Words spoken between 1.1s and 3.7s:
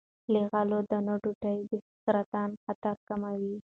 ډوډۍ د سرطان خطر کموي.